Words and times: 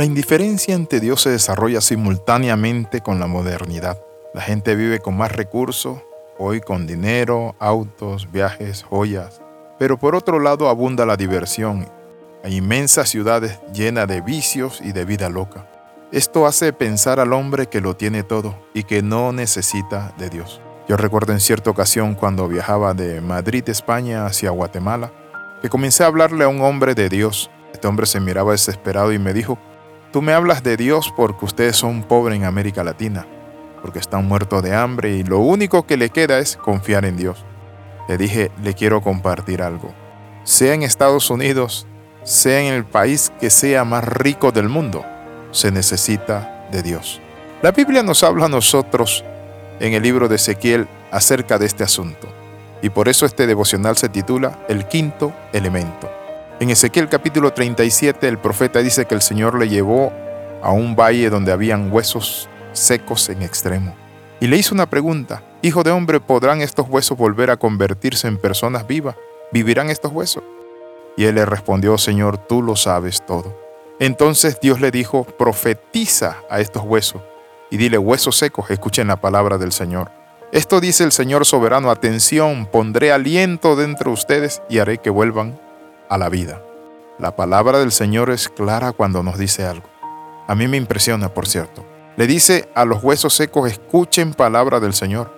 La 0.00 0.06
indiferencia 0.06 0.74
ante 0.74 0.98
Dios 0.98 1.20
se 1.20 1.28
desarrolla 1.28 1.82
simultáneamente 1.82 3.02
con 3.02 3.20
la 3.20 3.26
modernidad. 3.26 4.02
La 4.32 4.40
gente 4.40 4.74
vive 4.74 4.98
con 4.98 5.14
más 5.14 5.30
recursos, 5.30 6.00
hoy 6.38 6.62
con 6.62 6.86
dinero, 6.86 7.54
autos, 7.58 8.32
viajes, 8.32 8.82
joyas. 8.82 9.42
Pero 9.78 9.98
por 9.98 10.14
otro 10.14 10.40
lado 10.40 10.70
abunda 10.70 11.04
la 11.04 11.18
diversión. 11.18 11.86
Hay 12.42 12.56
inmensas 12.56 13.10
ciudades 13.10 13.60
llenas 13.74 14.08
de 14.08 14.22
vicios 14.22 14.80
y 14.82 14.92
de 14.92 15.04
vida 15.04 15.28
loca. 15.28 15.70
Esto 16.12 16.46
hace 16.46 16.72
pensar 16.72 17.20
al 17.20 17.34
hombre 17.34 17.66
que 17.66 17.82
lo 17.82 17.94
tiene 17.94 18.22
todo 18.22 18.56
y 18.72 18.84
que 18.84 19.02
no 19.02 19.32
necesita 19.32 20.14
de 20.16 20.30
Dios. 20.30 20.62
Yo 20.88 20.96
recuerdo 20.96 21.34
en 21.34 21.40
cierta 21.40 21.68
ocasión 21.68 22.14
cuando 22.14 22.48
viajaba 22.48 22.94
de 22.94 23.20
Madrid, 23.20 23.68
España, 23.68 24.24
hacia 24.24 24.48
Guatemala, 24.48 25.12
que 25.60 25.68
comencé 25.68 26.04
a 26.04 26.06
hablarle 26.06 26.44
a 26.44 26.48
un 26.48 26.62
hombre 26.62 26.94
de 26.94 27.10
Dios. 27.10 27.50
Este 27.74 27.86
hombre 27.86 28.06
se 28.06 28.18
miraba 28.18 28.52
desesperado 28.52 29.12
y 29.12 29.18
me 29.18 29.34
dijo, 29.34 29.58
Tú 30.12 30.22
me 30.22 30.32
hablas 30.32 30.64
de 30.64 30.76
Dios 30.76 31.12
porque 31.16 31.44
ustedes 31.44 31.76
son 31.76 32.02
pobres 32.02 32.36
en 32.36 32.44
América 32.44 32.82
Latina, 32.82 33.26
porque 33.80 34.00
están 34.00 34.26
muertos 34.26 34.60
de 34.60 34.74
hambre 34.74 35.12
y 35.12 35.22
lo 35.22 35.38
único 35.38 35.86
que 35.86 35.96
le 35.96 36.10
queda 36.10 36.40
es 36.40 36.56
confiar 36.56 37.04
en 37.04 37.16
Dios. 37.16 37.44
Le 38.08 38.18
dije, 38.18 38.50
le 38.60 38.74
quiero 38.74 39.02
compartir 39.02 39.62
algo. 39.62 39.94
Sea 40.42 40.74
en 40.74 40.82
Estados 40.82 41.30
Unidos, 41.30 41.86
sea 42.24 42.60
en 42.60 42.74
el 42.74 42.84
país 42.84 43.30
que 43.38 43.50
sea 43.50 43.84
más 43.84 44.02
rico 44.02 44.50
del 44.50 44.68
mundo, 44.68 45.04
se 45.52 45.70
necesita 45.70 46.66
de 46.72 46.82
Dios. 46.82 47.20
La 47.62 47.70
Biblia 47.70 48.02
nos 48.02 48.24
habla 48.24 48.46
a 48.46 48.48
nosotros 48.48 49.24
en 49.78 49.94
el 49.94 50.02
libro 50.02 50.26
de 50.26 50.36
Ezequiel 50.36 50.88
acerca 51.12 51.56
de 51.56 51.66
este 51.66 51.84
asunto, 51.84 52.26
y 52.82 52.90
por 52.90 53.08
eso 53.08 53.26
este 53.26 53.46
devocional 53.46 53.96
se 53.96 54.08
titula 54.08 54.58
El 54.68 54.88
quinto 54.88 55.32
elemento. 55.52 56.19
En 56.60 56.68
Ezequiel 56.68 57.08
capítulo 57.08 57.54
37 57.54 58.28
el 58.28 58.36
profeta 58.36 58.80
dice 58.80 59.06
que 59.06 59.14
el 59.14 59.22
Señor 59.22 59.58
le 59.58 59.70
llevó 59.70 60.12
a 60.62 60.72
un 60.72 60.94
valle 60.94 61.30
donde 61.30 61.52
habían 61.52 61.90
huesos 61.90 62.50
secos 62.74 63.30
en 63.30 63.40
extremo. 63.40 63.96
Y 64.40 64.46
le 64.46 64.58
hizo 64.58 64.74
una 64.74 64.84
pregunta, 64.84 65.42
Hijo 65.62 65.82
de 65.82 65.90
hombre, 65.90 66.20
¿podrán 66.20 66.60
estos 66.60 66.86
huesos 66.86 67.16
volver 67.16 67.50
a 67.50 67.56
convertirse 67.56 68.28
en 68.28 68.36
personas 68.36 68.86
vivas? 68.86 69.16
¿Vivirán 69.52 69.88
estos 69.88 70.12
huesos? 70.12 70.42
Y 71.16 71.24
él 71.24 71.36
le 71.36 71.46
respondió, 71.46 71.96
Señor, 71.96 72.36
tú 72.36 72.60
lo 72.60 72.76
sabes 72.76 73.24
todo. 73.24 73.58
Entonces 73.98 74.58
Dios 74.60 74.82
le 74.82 74.90
dijo, 74.90 75.24
profetiza 75.24 76.36
a 76.50 76.60
estos 76.60 76.82
huesos 76.82 77.22
y 77.70 77.78
dile, 77.78 77.96
huesos 77.96 78.36
secos, 78.36 78.70
escuchen 78.70 79.08
la 79.08 79.16
palabra 79.16 79.56
del 79.56 79.72
Señor. 79.72 80.10
Esto 80.52 80.78
dice 80.82 81.04
el 81.04 81.12
Señor 81.12 81.46
soberano, 81.46 81.90
atención, 81.90 82.66
pondré 82.66 83.12
aliento 83.12 83.76
dentro 83.76 84.10
de 84.10 84.14
ustedes 84.14 84.60
y 84.68 84.78
haré 84.78 84.98
que 84.98 85.08
vuelvan 85.08 85.58
a 86.10 86.18
la 86.18 86.28
vida. 86.28 86.62
La 87.18 87.36
palabra 87.36 87.78
del 87.78 87.92
Señor 87.92 88.28
es 88.30 88.50
clara 88.50 88.92
cuando 88.92 89.22
nos 89.22 89.38
dice 89.38 89.64
algo. 89.64 89.88
A 90.46 90.54
mí 90.54 90.68
me 90.68 90.76
impresiona, 90.76 91.32
por 91.32 91.46
cierto. 91.46 91.86
Le 92.16 92.26
dice 92.26 92.68
a 92.74 92.84
los 92.84 93.02
huesos 93.02 93.32
secos, 93.34 93.70
escuchen 93.70 94.34
palabra 94.34 94.80
del 94.80 94.92
Señor, 94.92 95.32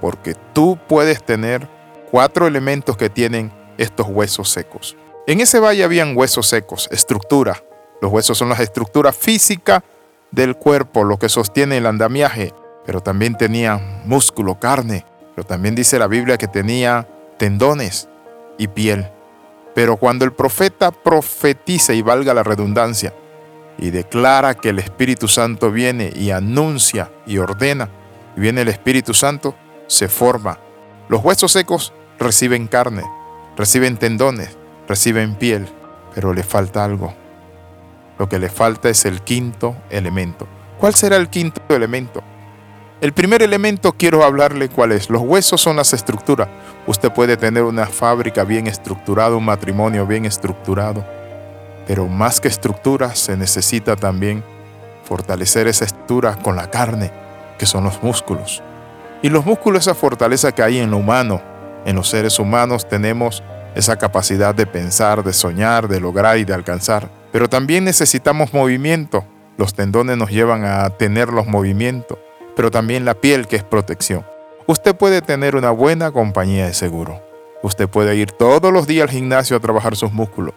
porque 0.00 0.34
tú 0.54 0.78
puedes 0.88 1.22
tener 1.22 1.68
cuatro 2.10 2.46
elementos 2.46 2.96
que 2.96 3.10
tienen 3.10 3.52
estos 3.76 4.06
huesos 4.08 4.48
secos. 4.48 4.96
En 5.26 5.40
ese 5.40 5.58
valle 5.58 5.84
habían 5.84 6.16
huesos 6.16 6.46
secos, 6.46 6.88
estructura. 6.92 7.62
Los 8.00 8.12
huesos 8.12 8.38
son 8.38 8.48
las 8.48 8.60
estructuras 8.60 9.16
físicas 9.16 9.82
del 10.30 10.54
cuerpo, 10.56 11.02
lo 11.02 11.18
que 11.18 11.28
sostiene 11.28 11.78
el 11.78 11.86
andamiaje, 11.86 12.52
pero 12.84 13.00
también 13.00 13.36
tenía 13.36 14.02
músculo, 14.04 14.60
carne, 14.60 15.04
pero 15.34 15.46
también 15.46 15.74
dice 15.74 15.98
la 15.98 16.06
Biblia 16.06 16.38
que 16.38 16.46
tenía 16.46 17.08
tendones 17.38 18.08
y 18.58 18.68
piel. 18.68 19.10
Pero 19.76 19.98
cuando 19.98 20.24
el 20.24 20.32
profeta 20.32 20.90
profetiza, 20.90 21.92
y 21.92 22.00
valga 22.00 22.32
la 22.32 22.42
redundancia, 22.42 23.12
y 23.76 23.90
declara 23.90 24.54
que 24.54 24.70
el 24.70 24.78
Espíritu 24.78 25.28
Santo 25.28 25.70
viene 25.70 26.10
y 26.16 26.30
anuncia 26.30 27.12
y 27.26 27.36
ordena, 27.36 27.90
y 28.38 28.40
viene 28.40 28.62
el 28.62 28.68
Espíritu 28.68 29.12
Santo, 29.12 29.54
se 29.86 30.08
forma. 30.08 30.58
Los 31.10 31.22
huesos 31.22 31.52
secos 31.52 31.92
reciben 32.18 32.68
carne, 32.68 33.04
reciben 33.54 33.98
tendones, 33.98 34.56
reciben 34.88 35.34
piel, 35.34 35.68
pero 36.14 36.32
le 36.32 36.42
falta 36.42 36.82
algo. 36.82 37.12
Lo 38.18 38.30
que 38.30 38.38
le 38.38 38.48
falta 38.48 38.88
es 38.88 39.04
el 39.04 39.20
quinto 39.20 39.76
elemento. 39.90 40.48
¿Cuál 40.78 40.94
será 40.94 41.16
el 41.16 41.28
quinto 41.28 41.60
elemento? 41.68 42.22
El 43.02 43.12
primer 43.12 43.42
elemento 43.42 43.92
quiero 43.92 44.24
hablarle 44.24 44.70
cuál 44.70 44.92
es. 44.92 45.10
Los 45.10 45.20
huesos 45.20 45.60
son 45.60 45.76
las 45.76 45.92
estructuras. 45.92 46.48
Usted 46.86 47.10
puede 47.12 47.36
tener 47.36 47.64
una 47.64 47.86
fábrica 47.86 48.44
bien 48.44 48.66
estructurada, 48.66 49.36
un 49.36 49.44
matrimonio 49.44 50.06
bien 50.06 50.24
estructurado, 50.24 51.04
pero 51.86 52.06
más 52.06 52.40
que 52.40 52.48
estructura 52.48 53.14
se 53.14 53.36
necesita 53.36 53.96
también 53.96 54.44
fortalecer 55.04 55.66
esa 55.68 55.84
estructura 55.84 56.36
con 56.36 56.56
la 56.56 56.70
carne, 56.70 57.10
que 57.58 57.66
son 57.66 57.84
los 57.84 58.02
músculos. 58.02 58.62
Y 59.22 59.28
los 59.28 59.44
músculos, 59.44 59.82
esa 59.86 59.94
fortaleza 59.94 60.52
que 60.52 60.62
hay 60.62 60.78
en 60.78 60.90
lo 60.90 60.98
humano, 60.98 61.40
en 61.84 61.96
los 61.96 62.08
seres 62.08 62.38
humanos 62.38 62.88
tenemos 62.88 63.42
esa 63.74 63.96
capacidad 63.96 64.54
de 64.54 64.66
pensar, 64.66 65.22
de 65.22 65.32
soñar, 65.32 65.88
de 65.88 66.00
lograr 66.00 66.38
y 66.38 66.44
de 66.44 66.54
alcanzar. 66.54 67.08
Pero 67.32 67.48
también 67.48 67.84
necesitamos 67.84 68.52
movimiento. 68.52 69.24
Los 69.58 69.74
tendones 69.74 70.16
nos 70.16 70.30
llevan 70.30 70.64
a 70.64 70.88
tener 70.90 71.28
los 71.28 71.46
movimientos 71.46 72.18
pero 72.56 72.70
también 72.70 73.04
la 73.04 73.14
piel 73.14 73.46
que 73.46 73.56
es 73.56 73.62
protección. 73.62 74.24
Usted 74.68 74.96
puede 74.96 75.22
tener 75.22 75.54
una 75.54 75.70
buena 75.70 76.10
compañía 76.10 76.66
de 76.66 76.74
seguro. 76.74 77.22
Usted 77.62 77.88
puede 77.88 78.16
ir 78.16 78.32
todos 78.32 78.72
los 78.72 78.88
días 78.88 79.08
al 79.08 79.14
gimnasio 79.14 79.56
a 79.56 79.60
trabajar 79.60 79.94
sus 79.94 80.12
músculos. 80.12 80.54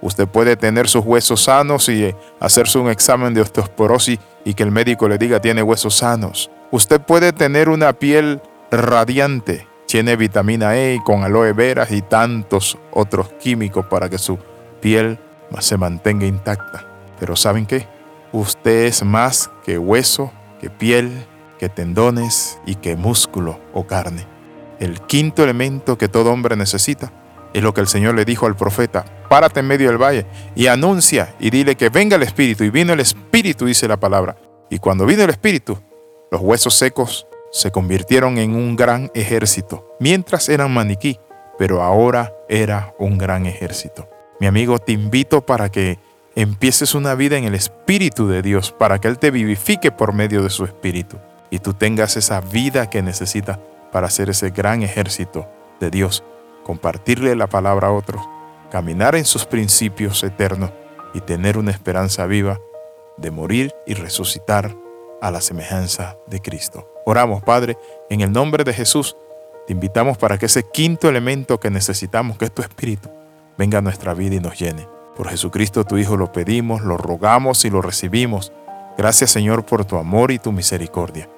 Usted 0.00 0.26
puede 0.26 0.56
tener 0.56 0.88
sus 0.88 1.04
huesos 1.04 1.44
sanos 1.44 1.88
y 1.88 2.12
hacerse 2.40 2.78
un 2.78 2.90
examen 2.90 3.32
de 3.32 3.42
osteoporosis 3.42 4.18
y 4.44 4.54
que 4.54 4.64
el 4.64 4.72
médico 4.72 5.08
le 5.08 5.18
diga 5.18 5.40
tiene 5.40 5.62
huesos 5.62 5.94
sanos. 5.94 6.50
Usted 6.72 7.00
puede 7.00 7.32
tener 7.32 7.68
una 7.68 7.92
piel 7.92 8.42
radiante, 8.72 9.68
tiene 9.86 10.16
vitamina 10.16 10.76
E 10.76 10.98
con 11.04 11.22
aloe 11.22 11.52
vera 11.52 11.86
y 11.88 12.02
tantos 12.02 12.76
otros 12.90 13.32
químicos 13.34 13.86
para 13.86 14.10
que 14.10 14.18
su 14.18 14.36
piel 14.80 15.18
se 15.60 15.76
mantenga 15.76 16.26
intacta. 16.26 16.84
Pero 17.20 17.36
¿saben 17.36 17.66
qué? 17.66 17.86
Usted 18.32 18.86
es 18.86 19.04
más 19.04 19.48
que 19.64 19.78
hueso, 19.78 20.32
que 20.60 20.70
piel, 20.70 21.24
que 21.58 21.68
tendones 21.68 22.58
y 22.66 22.76
que 22.76 22.96
músculo 22.96 23.60
o 23.72 23.86
carne. 23.86 24.26
El 24.80 25.00
quinto 25.00 25.44
elemento 25.44 25.96
que 25.96 26.08
todo 26.08 26.32
hombre 26.32 26.56
necesita 26.56 27.12
es 27.52 27.62
lo 27.62 27.72
que 27.72 27.80
el 27.80 27.86
Señor 27.86 28.14
le 28.14 28.24
dijo 28.24 28.46
al 28.46 28.56
profeta, 28.56 29.04
párate 29.28 29.60
en 29.60 29.66
medio 29.66 29.88
del 29.88 30.02
valle 30.02 30.26
y 30.56 30.66
anuncia 30.66 31.34
y 31.38 31.50
dile 31.50 31.76
que 31.76 31.88
venga 31.88 32.16
el 32.16 32.22
Espíritu. 32.24 32.64
Y 32.64 32.70
vino 32.70 32.92
el 32.92 33.00
Espíritu, 33.00 33.66
dice 33.66 33.86
la 33.86 33.96
palabra. 33.96 34.36
Y 34.68 34.78
cuando 34.78 35.06
vino 35.06 35.22
el 35.22 35.30
Espíritu, 35.30 35.78
los 36.30 36.40
huesos 36.40 36.74
secos 36.74 37.26
se 37.52 37.70
convirtieron 37.70 38.38
en 38.38 38.56
un 38.56 38.74
gran 38.74 39.12
ejército, 39.14 39.96
mientras 40.00 40.48
eran 40.48 40.74
maniquí, 40.74 41.20
pero 41.56 41.82
ahora 41.82 42.34
era 42.48 42.92
un 42.98 43.16
gran 43.16 43.46
ejército. 43.46 44.08
Mi 44.40 44.48
amigo, 44.48 44.80
te 44.80 44.90
invito 44.90 45.46
para 45.46 45.70
que 45.70 46.00
empieces 46.34 46.96
una 46.96 47.14
vida 47.14 47.36
en 47.38 47.44
el 47.44 47.54
Espíritu 47.54 48.26
de 48.26 48.42
Dios, 48.42 48.72
para 48.72 48.98
que 48.98 49.06
Él 49.06 49.20
te 49.20 49.30
vivifique 49.30 49.92
por 49.92 50.12
medio 50.12 50.42
de 50.42 50.50
su 50.50 50.64
Espíritu 50.64 51.18
y 51.54 51.60
tú 51.60 51.72
tengas 51.72 52.16
esa 52.16 52.40
vida 52.40 52.90
que 52.90 53.00
necesitas 53.00 53.60
para 53.92 54.08
hacer 54.08 54.28
ese 54.28 54.50
gran 54.50 54.82
ejército 54.82 55.46
de 55.78 55.88
Dios, 55.88 56.24
compartirle 56.64 57.36
la 57.36 57.46
palabra 57.46 57.86
a 57.86 57.92
otros, 57.92 58.20
caminar 58.72 59.14
en 59.14 59.24
sus 59.24 59.46
principios 59.46 60.24
eternos 60.24 60.72
y 61.14 61.20
tener 61.20 61.56
una 61.56 61.70
esperanza 61.70 62.26
viva 62.26 62.58
de 63.18 63.30
morir 63.30 63.72
y 63.86 63.94
resucitar 63.94 64.74
a 65.22 65.30
la 65.30 65.40
semejanza 65.40 66.16
de 66.26 66.40
Cristo. 66.40 66.92
Oramos, 67.06 67.44
Padre, 67.44 67.78
en 68.10 68.22
el 68.22 68.32
nombre 68.32 68.64
de 68.64 68.72
Jesús, 68.72 69.16
te 69.68 69.74
invitamos 69.74 70.18
para 70.18 70.38
que 70.38 70.46
ese 70.46 70.64
quinto 70.64 71.08
elemento 71.08 71.60
que 71.60 71.70
necesitamos, 71.70 72.36
que 72.36 72.46
es 72.46 72.52
tu 72.52 72.62
Espíritu, 72.62 73.10
venga 73.56 73.78
a 73.78 73.82
nuestra 73.82 74.12
vida 74.12 74.34
y 74.34 74.40
nos 74.40 74.58
llene. 74.58 74.88
Por 75.16 75.28
Jesucristo 75.28 75.84
tu 75.84 75.98
Hijo 75.98 76.16
lo 76.16 76.32
pedimos, 76.32 76.82
lo 76.82 76.96
rogamos 76.96 77.64
y 77.64 77.70
lo 77.70 77.80
recibimos. 77.80 78.52
Gracias 78.98 79.30
Señor 79.30 79.64
por 79.64 79.84
tu 79.84 79.98
amor 79.98 80.32
y 80.32 80.40
tu 80.40 80.50
misericordia. 80.50 81.28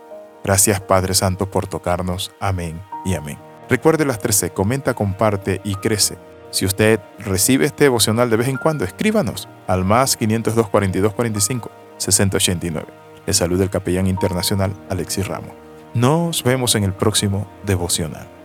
Gracias 0.46 0.80
Padre 0.80 1.12
Santo 1.14 1.50
por 1.50 1.66
tocarnos. 1.66 2.30
Amén 2.38 2.80
y 3.04 3.14
amén. 3.14 3.36
Recuerde 3.68 4.04
las 4.04 4.20
13, 4.20 4.50
comenta, 4.50 4.94
comparte 4.94 5.60
y 5.64 5.74
crece. 5.74 6.18
Si 6.52 6.64
usted 6.64 7.00
recibe 7.18 7.66
este 7.66 7.82
devocional 7.82 8.30
de 8.30 8.36
vez 8.36 8.46
en 8.46 8.56
cuando, 8.56 8.84
escríbanos 8.84 9.48
al 9.66 9.84
más 9.84 10.16
502 10.16 10.68
42 10.68 11.14
45 11.14 11.70
6089. 11.96 12.86
Le 13.26 13.34
saluda 13.34 13.64
el 13.64 13.70
capellán 13.70 14.06
internacional 14.06 14.72
Alexis 14.88 15.26
Ramos. 15.26 15.50
Nos 15.94 16.44
vemos 16.44 16.76
en 16.76 16.84
el 16.84 16.92
próximo 16.92 17.50
devocional. 17.64 18.35